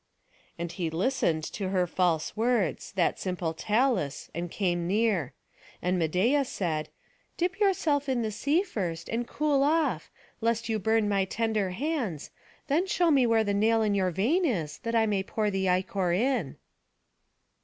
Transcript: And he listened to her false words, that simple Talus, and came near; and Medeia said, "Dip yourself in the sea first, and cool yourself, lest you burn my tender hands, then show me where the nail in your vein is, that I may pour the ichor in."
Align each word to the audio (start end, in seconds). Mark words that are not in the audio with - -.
And 0.57 0.71
he 0.71 0.89
listened 0.89 1.43
to 1.53 1.69
her 1.69 1.85
false 1.85 2.35
words, 2.35 2.91
that 2.93 3.19
simple 3.19 3.53
Talus, 3.53 4.31
and 4.33 4.49
came 4.49 4.87
near; 4.87 5.33
and 5.79 5.99
Medeia 5.99 6.43
said, 6.43 6.89
"Dip 7.37 7.59
yourself 7.59 8.09
in 8.09 8.23
the 8.23 8.31
sea 8.31 8.63
first, 8.63 9.07
and 9.09 9.27
cool 9.27 9.59
yourself, 9.59 10.09
lest 10.41 10.69
you 10.69 10.79
burn 10.79 11.07
my 11.07 11.25
tender 11.25 11.69
hands, 11.69 12.31
then 12.65 12.87
show 12.87 13.11
me 13.11 13.27
where 13.27 13.43
the 13.43 13.53
nail 13.53 13.83
in 13.83 13.93
your 13.93 14.09
vein 14.09 14.43
is, 14.43 14.79
that 14.79 14.95
I 14.95 15.05
may 15.05 15.21
pour 15.21 15.51
the 15.51 15.69
ichor 15.69 16.11
in." 16.11 16.57